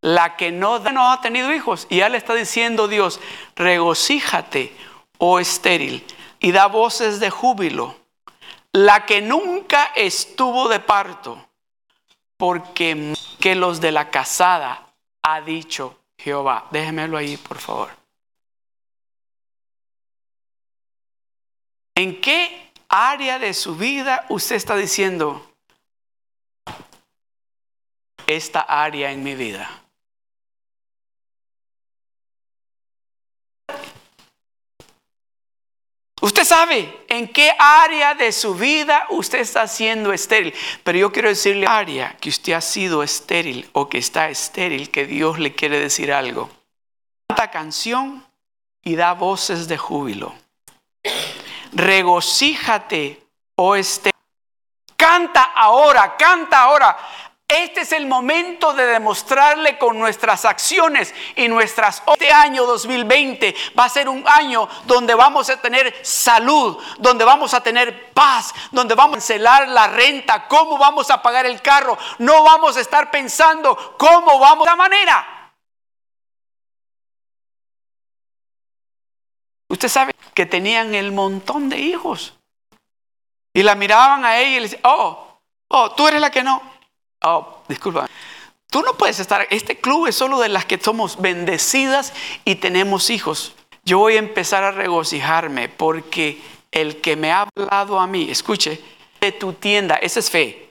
la 0.02 0.36
que 0.36 0.52
no, 0.52 0.78
no 0.78 1.10
ha 1.10 1.22
tenido 1.22 1.54
hijos. 1.54 1.86
Y 1.88 1.96
ya 1.96 2.10
le 2.10 2.18
está 2.18 2.34
diciendo 2.34 2.86
Dios, 2.86 3.18
regocíjate, 3.56 4.76
oh 5.16 5.40
estéril, 5.40 6.04
y 6.38 6.52
da 6.52 6.66
voces 6.66 7.18
de 7.18 7.30
júbilo, 7.30 7.96
la 8.72 9.06
que 9.06 9.22
nunca 9.22 9.92
estuvo 9.96 10.68
de 10.68 10.80
parto, 10.80 11.48
porque 12.36 13.14
que 13.38 13.54
los 13.54 13.80
de 13.80 13.90
la 13.90 14.10
casada 14.10 14.86
ha 15.22 15.40
dicho, 15.40 15.98
Jehová. 16.18 16.68
Déjemelo 16.70 17.16
ahí, 17.16 17.38
por 17.38 17.56
favor. 17.56 17.88
¿En 21.94 22.20
qué 22.20 22.70
área 22.90 23.38
de 23.38 23.54
su 23.54 23.76
vida 23.76 24.26
usted 24.28 24.56
está 24.56 24.76
diciendo, 24.76 25.49
esta 28.36 28.60
área 28.60 29.10
en 29.12 29.22
mi 29.22 29.34
vida? 29.34 29.80
Usted 36.22 36.44
sabe 36.44 37.04
en 37.08 37.28
qué 37.28 37.54
área 37.58 38.14
de 38.14 38.30
su 38.32 38.54
vida 38.54 39.06
usted 39.08 39.40
está 39.40 39.66
siendo 39.66 40.12
estéril. 40.12 40.54
Pero 40.84 40.98
yo 40.98 41.12
quiero 41.12 41.28
decirle 41.28 41.66
área 41.66 42.16
que 42.20 42.28
usted 42.28 42.52
ha 42.52 42.60
sido 42.60 43.02
estéril 43.02 43.68
o 43.72 43.88
que 43.88 43.98
está 43.98 44.28
estéril, 44.28 44.90
que 44.90 45.06
Dios 45.06 45.38
le 45.38 45.54
quiere 45.54 45.80
decir 45.80 46.12
algo. 46.12 46.50
Canta 47.28 47.50
canción 47.50 48.26
y 48.84 48.96
da 48.96 49.14
voces 49.14 49.66
de 49.66 49.78
júbilo. 49.78 50.34
Regocíjate, 51.72 53.22
oh 53.56 53.74
estéril. 53.76 54.10
Canta 54.96 55.52
ahora, 55.54 56.16
canta 56.18 56.60
ahora. 56.60 56.98
Este 57.50 57.80
es 57.80 57.90
el 57.90 58.06
momento 58.06 58.72
de 58.74 58.86
demostrarle 58.86 59.76
con 59.76 59.98
nuestras 59.98 60.44
acciones 60.44 61.12
y 61.34 61.48
nuestras... 61.48 62.00
Este 62.06 62.30
año 62.30 62.64
2020 62.64 63.56
va 63.76 63.86
a 63.86 63.88
ser 63.88 64.08
un 64.08 64.22
año 64.24 64.68
donde 64.84 65.16
vamos 65.16 65.50
a 65.50 65.60
tener 65.60 65.92
salud, 66.06 66.78
donde 66.98 67.24
vamos 67.24 67.52
a 67.52 67.60
tener 67.60 68.12
paz, 68.12 68.54
donde 68.70 68.94
vamos 68.94 69.14
a 69.14 69.18
cancelar 69.18 69.66
la 69.66 69.88
renta, 69.88 70.46
cómo 70.46 70.78
vamos 70.78 71.10
a 71.10 71.20
pagar 71.20 71.44
el 71.44 71.60
carro. 71.60 71.98
No 72.18 72.44
vamos 72.44 72.76
a 72.76 72.80
estar 72.82 73.10
pensando 73.10 73.96
cómo 73.98 74.38
vamos 74.38 74.68
de 74.68 74.76
manera. 74.76 75.52
Usted 79.68 79.88
sabe 79.88 80.14
que 80.34 80.46
tenían 80.46 80.94
el 80.94 81.10
montón 81.10 81.68
de 81.68 81.78
hijos. 81.78 82.34
Y 83.52 83.64
la 83.64 83.74
miraban 83.74 84.24
a 84.24 84.38
ella 84.38 84.50
y 84.50 84.54
le 84.54 84.62
decían, 84.62 84.82
oh, 84.84 85.40
oh, 85.66 85.90
tú 85.96 86.06
eres 86.06 86.20
la 86.20 86.30
que 86.30 86.44
no. 86.44 86.69
Oh, 87.22 87.62
disculpa. 87.68 88.08
Tú 88.70 88.82
no 88.82 88.96
puedes 88.96 89.18
estar, 89.18 89.46
este 89.50 89.78
club 89.78 90.06
es 90.06 90.14
solo 90.14 90.38
de 90.38 90.48
las 90.48 90.64
que 90.64 90.78
somos 90.78 91.20
bendecidas 91.20 92.12
y 92.44 92.54
tenemos 92.56 93.10
hijos. 93.10 93.54
Yo 93.84 93.98
voy 93.98 94.14
a 94.14 94.20
empezar 94.20 94.62
a 94.62 94.70
regocijarme 94.70 95.68
porque 95.68 96.40
el 96.70 97.00
que 97.00 97.16
me 97.16 97.32
ha 97.32 97.48
hablado 97.56 97.98
a 97.98 98.06
mí, 98.06 98.30
escuche, 98.30 98.80
de 99.20 99.32
tu 99.32 99.54
tienda, 99.54 99.96
esa 99.96 100.20
es 100.20 100.30
fe. 100.30 100.68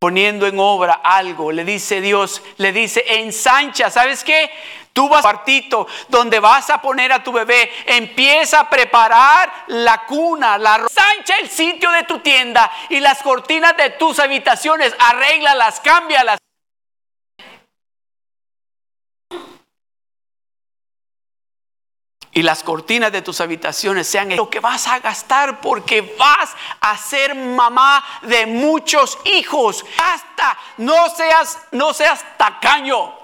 Poniendo 0.00 0.46
en 0.46 0.58
obra 0.58 0.94
algo, 0.94 1.52
le 1.52 1.64
dice 1.64 2.00
Dios, 2.00 2.42
le 2.56 2.72
dice, 2.72 3.04
ensancha, 3.06 3.90
¿sabes 3.90 4.24
qué? 4.24 4.50
Tú 4.94 5.08
vas 5.08 5.18
a 5.18 5.22
cuartito 5.22 5.88
donde 6.08 6.38
vas 6.38 6.70
a 6.70 6.80
poner 6.80 7.12
a 7.12 7.22
tu 7.22 7.32
bebé, 7.32 7.68
empieza 7.84 8.60
a 8.60 8.70
preparar 8.70 9.52
la 9.66 10.06
cuna, 10.06 10.56
la 10.56 10.86
sancha 10.88 11.36
el 11.40 11.50
sitio 11.50 11.90
de 11.90 12.04
tu 12.04 12.20
tienda 12.20 12.70
y 12.88 13.00
las 13.00 13.20
cortinas 13.20 13.76
de 13.76 13.90
tus 13.90 14.20
habitaciones, 14.20 14.94
arréglalas, 15.00 15.80
cámbialas. 15.80 16.38
y 22.36 22.42
las 22.42 22.64
cortinas 22.64 23.12
de 23.12 23.22
tus 23.22 23.40
habitaciones 23.40 24.08
sean 24.08 24.34
lo 24.34 24.50
que 24.50 24.58
vas 24.58 24.88
a 24.88 24.98
gastar 24.98 25.60
porque 25.60 26.16
vas 26.18 26.50
a 26.80 26.98
ser 26.98 27.34
mamá 27.36 28.04
de 28.22 28.46
muchos 28.46 29.18
hijos. 29.24 29.84
Hasta 30.02 30.58
no 30.78 31.08
seas 31.10 31.60
no 31.70 31.94
seas 31.94 32.24
tacaño. 32.36 33.23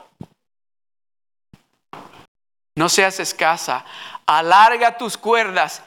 No 2.75 2.89
seas 2.89 3.21
escasa, 3.21 3.85
alarga 4.27 4.97
tus 4.97 5.17
cuerdas 5.17 5.83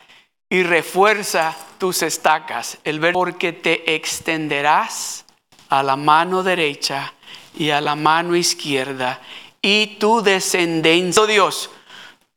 y 0.49 0.63
refuerza 0.63 1.55
tus 1.77 2.03
estacas. 2.03 2.77
El 2.83 2.99
verbo 2.99 3.19
porque 3.19 3.53
te 3.53 3.95
extenderás 3.95 5.25
a 5.69 5.81
la 5.81 5.95
mano 5.95 6.43
derecha 6.43 7.13
y 7.55 7.69
a 7.71 7.81
la 7.81 7.95
mano 7.95 8.35
izquierda 8.35 9.21
y 9.61 9.97
tu 9.97 10.21
descendencia, 10.21 11.23
oh 11.23 11.27
Dios, 11.27 11.69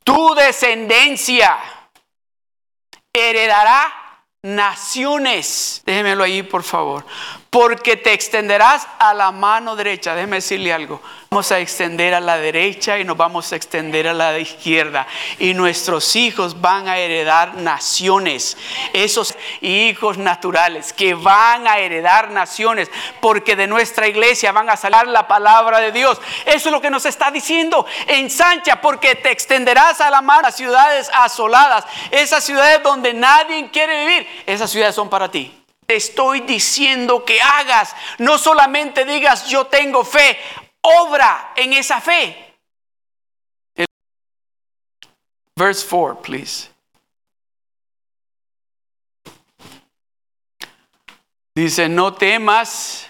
tu 0.04 0.34
descendencia 0.34 1.58
heredará 3.12 3.92
naciones. 4.42 5.82
Déjemelo 5.84 6.22
ahí, 6.22 6.42
por 6.44 6.62
favor. 6.62 7.04
Porque 7.56 7.96
te 7.96 8.12
extenderás 8.12 8.86
a 8.98 9.14
la 9.14 9.32
mano 9.32 9.76
derecha. 9.76 10.14
Déjeme 10.14 10.36
decirle 10.36 10.74
algo 10.74 11.00
vamos 11.30 11.52
a 11.52 11.58
extender 11.58 12.14
a 12.14 12.20
la 12.20 12.38
derecha 12.38 12.98
y 12.98 13.04
nos 13.04 13.16
vamos 13.16 13.52
a 13.52 13.56
extender 13.56 14.08
a 14.08 14.14
la 14.14 14.38
izquierda. 14.38 15.06
Y 15.38 15.54
nuestros 15.54 16.16
hijos 16.16 16.60
van 16.60 16.86
a 16.86 16.98
heredar 16.98 17.54
naciones. 17.56 18.56
Esos 18.92 19.34
hijos 19.60 20.18
naturales 20.18 20.92
que 20.92 21.14
van 21.14 21.66
a 21.66 21.78
heredar 21.78 22.30
naciones. 22.30 22.90
Porque 23.20 23.56
de 23.56 23.66
nuestra 23.66 24.06
iglesia 24.06 24.52
van 24.52 24.70
a 24.70 24.76
salir 24.76 25.08
la 25.08 25.26
palabra 25.26 25.80
de 25.80 25.92
Dios. 25.92 26.20
Eso 26.44 26.68
es 26.68 26.72
lo 26.72 26.80
que 26.80 26.90
nos 26.90 27.06
está 27.06 27.30
diciendo. 27.30 27.86
Ensancha 28.06 28.82
porque 28.82 29.14
te 29.14 29.30
extenderás 29.30 30.02
a 30.02 30.10
la 30.10 30.22
mano 30.22 30.48
a 30.48 30.52
ciudades 30.52 31.10
asoladas. 31.14 31.84
Esas 32.10 32.44
ciudades 32.44 32.82
donde 32.82 33.14
nadie 33.14 33.70
quiere 33.70 34.06
vivir. 34.06 34.44
Esas 34.46 34.70
ciudades 34.70 34.94
son 34.94 35.08
para 35.08 35.30
ti 35.30 35.65
te 35.86 35.96
estoy 35.96 36.40
diciendo 36.40 37.24
que 37.24 37.40
hagas. 37.40 37.94
No 38.18 38.38
solamente 38.38 39.04
digas 39.04 39.48
yo 39.48 39.66
tengo 39.66 40.04
fe, 40.04 40.38
obra 40.82 41.52
en 41.56 41.72
esa 41.72 42.00
fe. 42.00 42.42
Verse 45.58 45.86
4, 45.88 46.20
please. 46.20 46.68
Dice, 51.54 51.88
no 51.88 52.12
temas, 52.12 53.08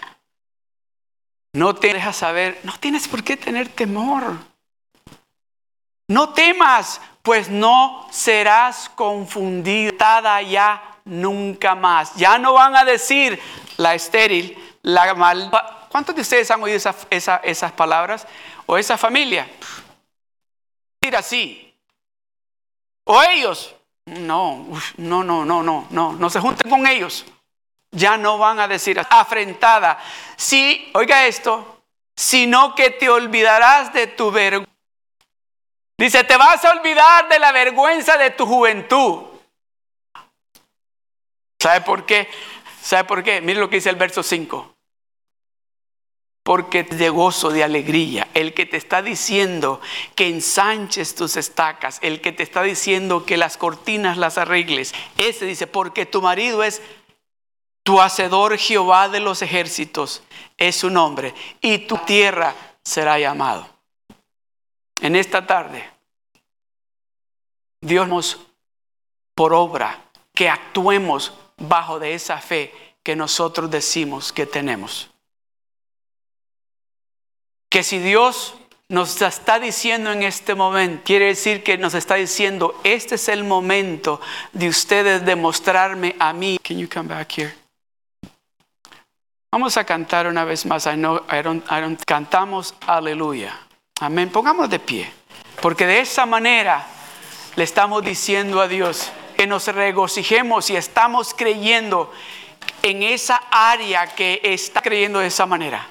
no 1.51 1.75
te 1.75 1.93
dejas 1.93 2.15
saber, 2.15 2.57
no 2.63 2.79
tienes 2.79 3.05
por 3.09 3.21
qué 3.21 3.35
tener 3.35 3.67
temor. 3.67 4.37
No 6.07 6.33
temas, 6.33 7.01
pues 7.21 7.49
no 7.49 8.07
serás 8.09 8.87
confundida 8.87 10.41
ya 10.43 10.96
nunca 11.07 11.75
más. 11.75 12.15
Ya 12.15 12.37
no 12.37 12.53
van 12.53 12.75
a 12.75 12.85
decir 12.85 13.39
la 13.77 13.95
estéril, 13.95 14.57
la 14.81 15.13
mal. 15.13 15.49
¿Cuántos 15.89 16.15
de 16.15 16.21
ustedes 16.21 16.51
han 16.51 16.61
oído 16.61 16.77
esas 17.09 17.71
palabras? 17.73 18.27
¿O 18.65 18.77
esa 18.77 18.97
familia? 18.97 19.49
Decir 21.01 21.15
así. 21.15 21.75
O 23.05 23.21
ellos. 23.23 23.73
No, 24.05 24.65
no, 24.97 25.23
no, 25.23 25.43
no, 25.43 25.63
no, 25.63 25.87
no, 25.89 26.13
no 26.13 26.29
se 26.29 26.39
junten 26.39 26.69
con 26.69 26.85
ellos. 26.87 27.25
Ya 27.91 28.17
no 28.17 28.37
van 28.37 28.59
a 28.59 28.67
decir 28.67 28.99
afrentada. 29.09 29.99
Sí, 30.35 30.91
oiga 30.93 31.25
esto, 31.25 31.81
sino 32.15 32.75
que 32.75 32.89
te 32.91 33.09
olvidarás 33.09 33.91
de 33.93 34.07
tu 34.07 34.31
vergüenza 34.31 34.77
Dice, 35.97 36.23
te 36.23 36.37
vas 36.37 36.63
a 36.63 36.71
olvidar 36.73 37.27
de 37.27 37.39
la 37.39 37.51
vergüenza 37.51 38.17
de 38.17 38.29
tu 38.29 38.45
juventud. 38.45 39.23
¿Sabe 41.59 41.81
por 41.81 42.05
qué? 42.05 42.29
¿Sabe 42.81 43.03
por 43.05 43.23
qué? 43.23 43.41
Mire 43.41 43.59
lo 43.59 43.69
que 43.69 43.77
dice 43.77 43.89
el 43.89 43.95
verso 43.95 44.23
5. 44.23 44.75
Porque 46.43 46.83
de 46.83 47.09
gozo, 47.09 47.49
de 47.49 47.63
alegría, 47.63 48.27
el 48.33 48.53
que 48.53 48.65
te 48.65 48.77
está 48.77 49.01
diciendo 49.01 49.81
que 50.15 50.29
ensanches 50.29 51.13
tus 51.15 51.35
estacas, 51.35 51.99
el 52.01 52.21
que 52.21 52.31
te 52.31 52.43
está 52.43 52.63
diciendo 52.63 53.25
que 53.25 53.35
las 53.35 53.57
cortinas 53.57 54.17
las 54.17 54.37
arregles, 54.37 54.93
ese 55.17 55.45
dice, 55.45 55.67
porque 55.67 56.05
tu 56.05 56.21
marido 56.21 56.63
es 56.63 56.81
tu 57.83 57.99
hacedor 57.99 58.57
Jehová 58.57 59.09
de 59.09 59.19
los 59.19 59.41
ejércitos, 59.41 60.23
es 60.55 60.77
su 60.77 60.89
nombre, 60.89 61.33
y 61.59 61.79
tu 61.79 61.97
tierra 61.97 62.55
será 62.81 63.19
llamado 63.19 63.77
en 65.01 65.15
esta 65.15 65.45
tarde, 65.45 65.89
Dios 67.81 68.07
nos 68.07 68.39
por 69.35 69.53
obra 69.53 70.09
que 70.33 70.49
actuemos 70.49 71.33
bajo 71.57 71.99
de 71.99 72.13
esa 72.13 72.39
fe 72.39 72.73
que 73.03 73.15
nosotros 73.15 73.69
decimos 73.69 74.31
que 74.31 74.45
tenemos. 74.45 75.09
Que 77.69 77.83
si 77.83 77.99
Dios 77.99 78.55
nos 78.89 79.21
está 79.21 79.59
diciendo 79.59 80.11
en 80.11 80.23
este 80.23 80.55
momento, 80.55 81.03
quiere 81.03 81.25
decir 81.25 81.63
que 81.63 81.77
nos 81.77 81.93
está 81.93 82.15
diciendo, 82.15 82.79
este 82.83 83.15
es 83.15 83.27
el 83.27 83.43
momento 83.43 84.21
de 84.53 84.69
ustedes 84.69 85.25
demostrarme 85.25 86.15
a 86.19 86.31
mí. 86.31 86.57
Can 86.63 86.77
you 86.77 86.87
come 86.87 87.13
back 87.13 87.37
here? 87.37 87.53
Vamos 89.51 89.75
a 89.77 89.83
cantar 89.83 90.27
una 90.27 90.45
vez 90.45 90.65
más. 90.65 90.85
I 90.85 90.95
know, 90.95 91.21
I 91.31 91.41
don't, 91.41 91.65
I 91.71 91.97
cantamos 92.05 92.75
aleluya. 92.85 93.57
Amén. 93.99 94.29
Pongamos 94.29 94.69
de 94.69 94.79
pie. 94.79 95.11
Porque 95.61 95.85
de 95.87 96.01
esa 96.01 96.25
manera 96.25 96.85
le 97.55 97.63
estamos 97.63 98.03
diciendo 98.03 98.61
a 98.61 98.67
Dios 98.67 99.11
que 99.37 99.47
nos 99.47 99.67
regocijemos 99.67 100.69
y 100.69 100.75
estamos 100.75 101.33
creyendo 101.33 102.11
en 102.81 103.03
esa 103.03 103.41
área 103.51 104.07
que 104.07 104.41
está 104.43 104.81
creyendo 104.81 105.19
de 105.19 105.27
esa 105.27 105.45
manera. 105.45 105.87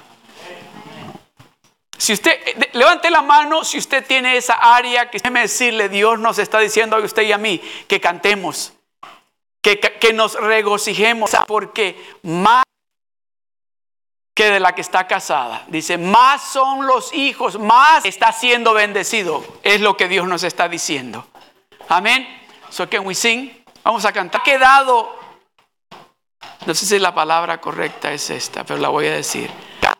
Si 1.97 2.13
usted, 2.13 2.39
levante 2.73 3.09
la 3.09 3.21
mano 3.21 3.63
si 3.63 3.79
usted 3.79 4.05
tiene 4.05 4.37
esa 4.37 4.53
área 4.53 5.09
que 5.09 5.17
déjeme 5.17 5.41
decirle, 5.41 5.89
Dios 5.89 6.19
nos 6.19 6.37
está 6.37 6.59
diciendo 6.59 6.95
a 6.95 6.99
usted 6.99 7.23
y 7.23 7.31
a 7.31 7.37
mí 7.37 7.59
que 7.87 7.99
cantemos, 7.99 8.73
que, 9.61 9.79
que 9.79 10.13
nos 10.13 10.35
regocijemos, 10.35 11.31
porque 11.47 12.17
más 12.23 12.63
que 14.35 14.51
de 14.51 14.59
la 14.59 14.75
que 14.75 14.81
está 14.81 15.07
casada. 15.07 15.63
Dice, 15.67 15.97
más 15.97 16.43
son 16.43 16.85
los 16.85 17.11
hijos, 17.13 17.57
más 17.57 18.05
está 18.05 18.31
siendo 18.31 18.73
bendecido. 18.73 19.43
Es 19.63 19.81
lo 19.81 19.97
que 19.97 20.07
Dios 20.07 20.27
nos 20.27 20.43
está 20.43 20.69
diciendo. 20.69 21.25
Amén. 21.89 22.46
So 22.69 22.87
can 22.87 23.05
we 23.05 23.15
sing? 23.15 23.51
Vamos 23.83 24.05
a 24.05 24.11
cantar. 24.11 24.41
Ha 24.41 24.43
quedado, 24.43 25.15
no 26.65 26.73
sé 26.73 26.85
si 26.85 26.99
la 26.99 27.13
palabra 27.13 27.59
correcta 27.59 28.11
es 28.11 28.29
esta, 28.29 28.63
pero 28.63 28.79
la 28.79 28.89
voy 28.89 29.07
a 29.07 29.13
decir. 29.13 29.49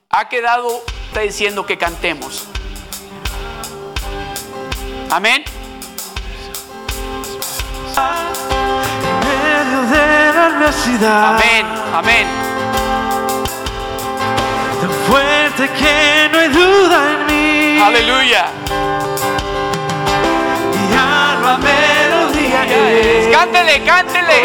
Ha 0.10 0.30
quedado, 0.30 0.84
está 1.08 1.22
diciendo 1.22 1.66
que 1.66 1.78
cantemos. 1.78 2.48
Amén. 5.10 5.44
Amén, 11.00 11.66
amén 11.94 12.48
fuerte 15.08 15.70
que 15.70 16.30
no 16.32 16.40
hay 16.40 16.50
duda 16.50 16.98
en 17.14 17.26
mí. 17.28 17.82
Aleluya. 17.82 18.52
Cántele, 23.32 23.84
cántele. 23.84 24.42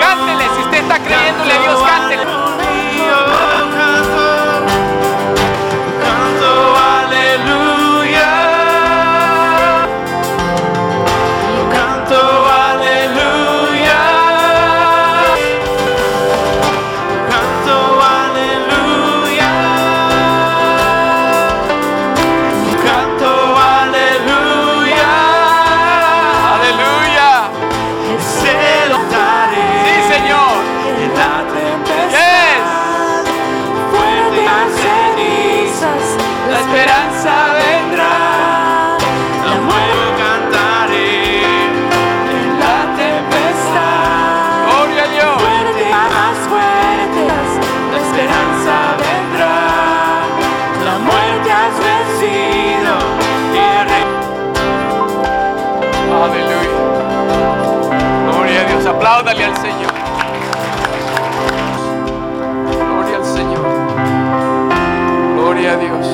Cántele. 0.00 0.44
Si 0.56 0.62
usted 0.62 0.78
está 0.78 0.98
creyéndole 0.98 1.52
a 1.52 1.58
Dios, 1.58 1.82
cántele. 1.82 2.63
Apláudale 59.04 59.44
al 59.44 59.56
Señor. 59.56 59.92
Gloria 62.72 63.16
al 63.16 63.24
Señor. 63.24 63.66
Gloria 65.36 65.72
a 65.72 65.76
Dios. 65.76 66.06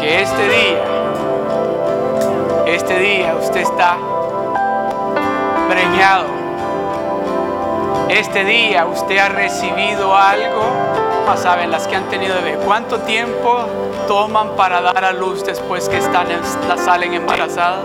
Que 0.00 0.22
este 0.22 0.48
día, 0.48 0.84
este 2.66 2.98
día 3.00 3.34
usted 3.34 3.62
está 3.62 3.96
preñado. 5.68 6.26
Este 8.08 8.44
día 8.44 8.86
usted 8.86 9.18
ha 9.18 9.28
recibido 9.28 10.16
algo. 10.16 10.62
Saben, 11.36 11.72
las 11.72 11.88
que 11.88 11.96
han 11.96 12.08
tenido 12.10 12.36
bebé, 12.36 12.58
¿cuánto 12.64 13.00
tiempo 13.00 13.66
toman 14.06 14.56
para 14.56 14.80
dar 14.80 15.04
a 15.04 15.12
luz 15.12 15.44
después 15.44 15.88
que 15.88 15.98
están, 15.98 16.26
salen 16.78 17.14
embarazadas? 17.14 17.84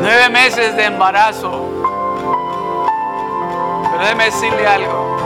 Nueve 0.00 0.28
meses 0.30 0.76
de 0.76 0.84
embarazo. 0.84 1.68
Pero 3.90 4.02
déjeme 4.02 4.24
decirle 4.24 4.66
algo. 4.66 5.16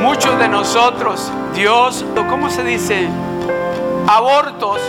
Muchos 0.00 0.38
de 0.38 0.48
nosotros, 0.48 1.30
Dios, 1.54 2.04
¿cómo 2.28 2.50
se 2.50 2.64
dice? 2.64 3.08
Abortos 4.08 4.80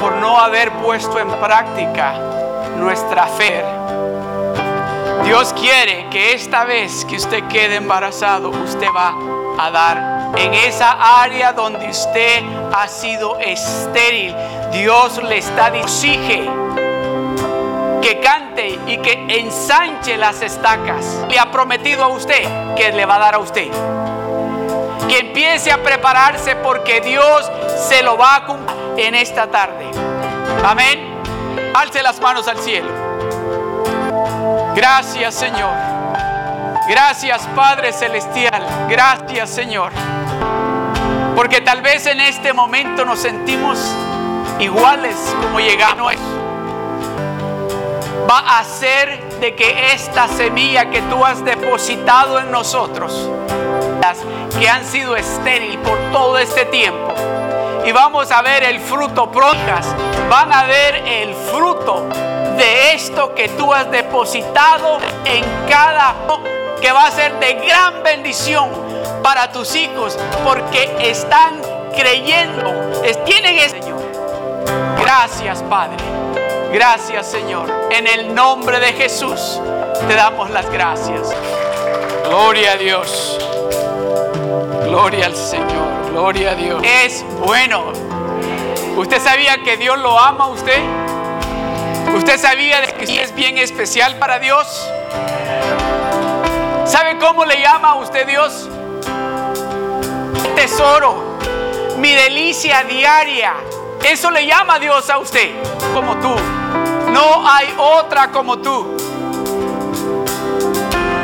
por 0.00 0.12
no 0.16 0.38
haber 0.38 0.72
puesto 0.82 1.18
en 1.18 1.28
práctica 1.28 2.14
nuestra 2.78 3.26
fe. 3.26 3.64
Dios 5.24 5.52
quiere 5.54 6.08
que 6.10 6.34
esta 6.34 6.64
vez 6.64 7.04
que 7.04 7.16
usted 7.16 7.44
quede 7.48 7.76
embarazado, 7.76 8.50
usted 8.50 8.88
va 8.94 9.12
a 9.58 9.70
dar 9.70 10.15
en 10.36 10.54
esa 10.54 11.22
área 11.22 11.52
donde 11.52 11.88
usted 11.88 12.42
ha 12.72 12.88
sido 12.88 13.38
estéril. 13.38 14.34
Dios 14.72 15.22
le 15.22 15.38
está 15.38 15.70
diciendo 15.70 16.66
que 18.02 18.20
cante 18.20 18.78
y 18.86 18.98
que 18.98 19.24
ensanche 19.28 20.16
las 20.16 20.42
estacas. 20.42 21.04
Le 21.28 21.38
ha 21.38 21.50
prometido 21.50 22.04
a 22.04 22.08
usted 22.08 22.74
que 22.76 22.92
le 22.92 23.04
va 23.04 23.16
a 23.16 23.18
dar 23.18 23.34
a 23.34 23.38
usted. 23.38 23.68
Que 25.08 25.18
empiece 25.20 25.72
a 25.72 25.82
prepararse 25.82 26.56
porque 26.56 27.00
Dios 27.00 27.50
se 27.88 28.02
lo 28.02 28.16
va 28.16 28.36
a 28.36 28.46
cumplir 28.46 28.76
en 28.98 29.14
esta 29.14 29.48
tarde. 29.48 29.90
Amén. 30.64 31.16
Alce 31.74 32.02
las 32.02 32.20
manos 32.20 32.48
al 32.48 32.58
cielo. 32.58 32.88
Gracias 34.74 35.34
Señor. 35.34 35.74
Gracias 36.88 37.46
Padre 37.56 37.92
Celestial. 37.92 38.62
Gracias 38.88 39.50
Señor. 39.50 39.92
Porque 41.46 41.60
tal 41.60 41.80
vez 41.80 42.04
en 42.06 42.18
este 42.20 42.52
momento 42.52 43.04
nos 43.04 43.20
sentimos 43.20 43.78
iguales 44.58 45.14
como 45.40 45.60
llegamos. 45.60 46.14
Va 48.28 48.38
a 48.40 48.58
hacer 48.58 49.22
de 49.38 49.54
que 49.54 49.92
esta 49.92 50.26
semilla 50.26 50.90
que 50.90 51.00
tú 51.02 51.24
has 51.24 51.44
depositado 51.44 52.40
en 52.40 52.50
nosotros, 52.50 53.30
que 54.58 54.68
han 54.68 54.84
sido 54.84 55.14
estéril 55.14 55.78
por 55.78 55.96
todo 56.10 56.36
este 56.36 56.64
tiempo, 56.64 57.14
y 57.84 57.92
vamos 57.92 58.32
a 58.32 58.42
ver 58.42 58.64
el 58.64 58.80
fruto 58.80 59.30
prontas, 59.30 59.86
van 60.28 60.52
a 60.52 60.64
ver 60.64 60.96
el 60.96 61.32
fruto 61.32 62.08
de 62.58 62.94
esto 62.94 63.36
que 63.36 63.50
tú 63.50 63.72
has 63.72 63.88
depositado 63.92 64.98
en 65.24 65.44
cada 65.68 66.12
que 66.80 66.90
va 66.90 67.06
a 67.06 67.10
ser 67.12 67.38
de 67.38 67.54
gran 67.54 68.02
bendición 68.02 68.85
para 69.22 69.52
tus 69.52 69.74
hijos 69.74 70.18
porque 70.44 70.96
están 71.00 71.60
creyendo, 71.94 72.72
tienen 73.24 73.58
el 73.58 73.70
Señor. 73.70 74.02
Gracias, 75.00 75.62
Padre. 75.62 75.96
Gracias, 76.72 77.26
Señor. 77.26 77.70
En 77.90 78.06
el 78.06 78.34
nombre 78.34 78.80
de 78.80 78.92
Jesús 78.92 79.60
te 80.08 80.14
damos 80.14 80.50
las 80.50 80.68
gracias. 80.70 81.34
Gloria 82.28 82.72
a 82.72 82.76
Dios. 82.76 83.38
Gloria 84.84 85.26
al 85.26 85.36
Señor. 85.36 86.10
Gloria 86.10 86.50
a 86.52 86.54
Dios. 86.54 86.82
Es 86.84 87.24
bueno. 87.38 87.92
¿Usted 88.96 89.20
sabía 89.20 89.62
que 89.62 89.76
Dios 89.76 89.98
lo 89.98 90.18
ama 90.18 90.44
a 90.44 90.48
usted? 90.48 90.80
¿Usted 92.14 92.38
sabía 92.38 92.80
de 92.80 92.92
que 92.94 93.22
es 93.22 93.34
bien 93.34 93.58
especial 93.58 94.16
para 94.16 94.38
Dios? 94.38 94.66
¿Sabe 96.84 97.18
cómo 97.18 97.44
le 97.44 97.60
llama 97.60 97.90
a 97.90 97.94
usted 97.96 98.26
Dios? 98.26 98.68
Tesoro, 100.54 101.38
mi 101.98 102.12
delicia 102.12 102.84
diaria. 102.84 103.54
Eso 104.04 104.30
le 104.30 104.46
llama 104.46 104.78
Dios 104.78 105.08
a 105.10 105.18
usted, 105.18 105.50
como 105.94 106.16
tú. 106.18 106.34
No 107.12 107.48
hay 107.48 107.74
otra 107.78 108.30
como 108.30 108.58
tú. 108.58 108.96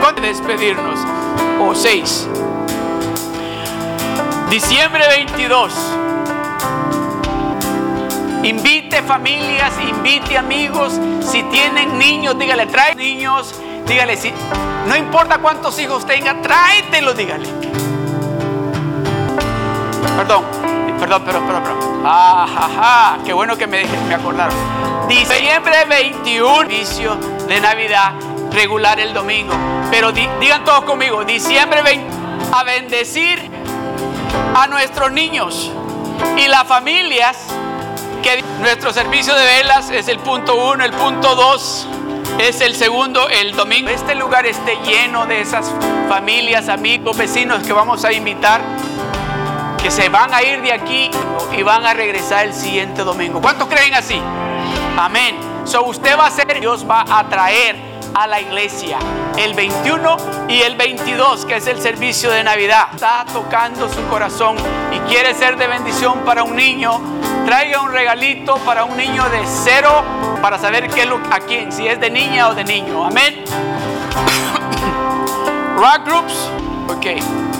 ¿Cuándo 0.00 0.22
despedirnos? 0.22 0.98
O 1.60 1.74
seis. 1.74 2.26
Diciembre 4.50 5.06
22. 5.08 5.72
Invite 8.42 9.02
familias, 9.02 9.72
invite 9.80 10.36
amigos. 10.36 10.98
Si 11.20 11.42
tienen 11.44 11.98
niños, 11.98 12.36
dígale, 12.38 12.66
trae 12.66 12.94
niños. 12.96 13.54
Dígale, 13.86 14.16
si, 14.16 14.32
no 14.88 14.96
importa 14.96 15.38
cuántos 15.38 15.78
hijos 15.78 16.04
tenga, 16.04 16.40
tráetelos, 16.42 17.16
dígale. 17.16 17.91
Perdón, 20.16 20.44
perdón, 20.98 21.24
perdón, 21.24 21.46
perdón, 21.46 21.62
perdón. 21.62 22.02
Ah, 22.04 23.18
qué 23.24 23.32
bueno 23.32 23.56
que 23.56 23.66
me, 23.66 23.84
me 23.84 24.14
acordaron. 24.14 24.54
Diciembre 25.08 25.84
21, 25.88 26.64
inicio 26.64 27.16
de 27.48 27.60
Navidad, 27.60 28.12
regular 28.52 29.00
el 29.00 29.12
domingo. 29.12 29.54
Pero 29.90 30.12
digan 30.12 30.64
todos 30.64 30.84
conmigo, 30.84 31.24
diciembre 31.24 31.82
20, 31.82 32.06
a 32.52 32.64
bendecir 32.64 33.38
a 34.54 34.66
nuestros 34.66 35.12
niños 35.12 35.70
y 36.36 36.48
las 36.48 36.64
familias 36.64 37.36
que 38.22 38.42
nuestro 38.60 38.92
servicio 38.92 39.34
de 39.34 39.44
velas 39.44 39.90
es 39.90 40.08
el 40.08 40.18
punto 40.18 40.54
uno, 40.54 40.84
el 40.84 40.92
punto 40.92 41.34
dos 41.34 41.88
es 42.38 42.60
el 42.60 42.74
segundo, 42.74 43.28
el 43.28 43.54
domingo. 43.54 43.90
Este 43.90 44.14
lugar 44.14 44.46
esté 44.46 44.76
lleno 44.84 45.26
de 45.26 45.40
esas 45.40 45.70
familias, 46.08 46.68
amigos, 46.68 47.16
vecinos 47.16 47.62
que 47.62 47.72
vamos 47.72 48.04
a 48.04 48.12
invitar, 48.12 48.60
que 49.82 49.90
se 49.90 50.08
van 50.08 50.32
a 50.32 50.42
ir 50.42 50.62
de 50.62 50.72
aquí 50.72 51.10
y 51.56 51.62
van 51.62 51.84
a 51.84 51.92
regresar 51.92 52.46
el 52.46 52.54
siguiente 52.54 53.02
domingo. 53.02 53.40
¿Cuántos 53.40 53.68
creen 53.68 53.94
así? 53.94 54.20
Amén. 54.96 55.36
So 55.64 55.82
usted 55.84 56.16
va 56.16 56.26
a 56.26 56.30
ser, 56.30 56.60
Dios 56.60 56.88
va 56.88 57.04
a 57.08 57.28
traer 57.28 57.74
a 58.14 58.28
la 58.28 58.40
iglesia. 58.40 58.98
El 59.36 59.54
21 59.54 60.16
y 60.48 60.62
el 60.62 60.76
22, 60.76 61.46
que 61.46 61.56
es 61.56 61.66
el 61.66 61.80
servicio 61.80 62.30
de 62.30 62.44
Navidad. 62.44 62.90
Está 62.94 63.24
tocando 63.32 63.88
su 63.88 64.06
corazón 64.08 64.54
y 64.92 64.98
quiere 65.10 65.34
ser 65.34 65.56
de 65.56 65.66
bendición 65.66 66.20
para 66.20 66.44
un 66.44 66.54
niño. 66.54 67.00
Traiga 67.44 67.80
un 67.80 67.90
regalito 67.90 68.58
para 68.58 68.84
un 68.84 68.96
niño 68.96 69.28
de 69.30 69.40
cero 69.46 70.04
para 70.40 70.58
saber 70.58 70.88
qué 70.90 71.02
a 71.02 71.40
quién, 71.40 71.72
si 71.72 71.88
es 71.88 71.98
de 71.98 72.08
niña 72.08 72.50
o 72.50 72.54
de 72.54 72.62
niño. 72.62 73.04
Amén. 73.04 73.44
Rock 75.76 76.06
groups. 76.06 76.48
Ok. 76.88 77.51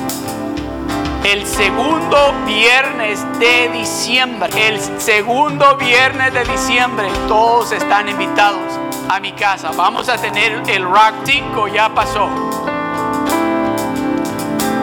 El 1.25 1.47
segundo 1.47 2.35
viernes 2.45 3.25
de 3.39 3.69
diciembre. 3.69 4.51
El 4.57 4.81
segundo 5.01 5.77
viernes 5.77 6.35
de 6.35 6.45
diciembre. 6.45 7.09
Todos 7.29 7.71
están 7.71 8.09
invitados 8.09 8.79
a 9.09 9.21
mi 9.21 9.33
casa. 9.33 9.71
Vamos 9.77 10.09
a 10.09 10.17
tener 10.17 10.61
el 10.67 10.83
Rock 10.83 11.15
5, 11.25 11.69
ya 11.69 11.95
pasó. 11.95 12.29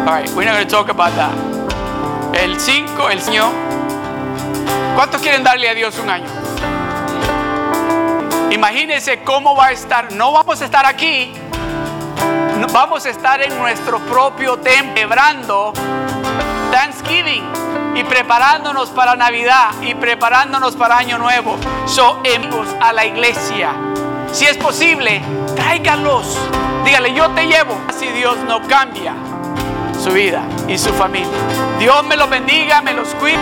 Alright, 0.07 0.29
we're 0.33 0.45
not 0.45 0.55
going 0.55 0.65
to 0.65 0.71
talk 0.71 0.89
about 0.89 1.13
that. 1.15 1.33
El 2.33 2.57
5, 2.57 3.09
el 3.09 3.21
Señor. 3.21 3.51
¿Cuántos 4.95 5.21
quieren 5.21 5.43
darle 5.43 5.69
a 5.69 5.73
Dios 5.73 5.99
un 5.99 6.09
año? 6.09 6.27
Imagínense 8.49 9.23
cómo 9.23 9.55
va 9.57 9.67
a 9.67 9.71
estar. 9.71 10.13
No 10.13 10.31
vamos 10.31 10.61
a 10.61 10.65
estar 10.65 10.85
aquí. 10.85 11.33
Vamos 12.71 13.05
a 13.05 13.09
estar 13.09 13.41
en 13.41 13.57
nuestro 13.57 13.99
propio 13.99 14.57
templo, 14.57 14.93
celebrando 14.95 15.73
Thanksgiving 16.71 17.43
y 17.95 18.03
preparándonos 18.03 18.89
para 18.89 19.15
Navidad 19.15 19.71
y 19.81 19.95
preparándonos 19.95 20.75
para 20.75 20.97
Año 20.97 21.17
Nuevo. 21.17 21.57
So, 21.85 22.21
a 22.81 22.93
la 22.93 23.05
iglesia 23.05 23.73
si 24.31 24.45
es 24.45 24.57
posible, 24.57 25.21
tráigalos. 25.55 26.37
Dígale, 26.85 27.13
yo 27.13 27.29
te 27.31 27.47
llevo. 27.47 27.75
Si 27.97 28.07
Dios 28.07 28.37
no 28.47 28.61
cambia 28.67 29.13
su 30.01 30.11
vida 30.11 30.43
y 30.67 30.77
su 30.77 30.93
familia. 30.93 31.27
Dios 31.79 32.05
me 32.05 32.15
los 32.15 32.29
bendiga, 32.29 32.81
me 32.81 32.93
los 32.93 33.09
cuide. 33.15 33.39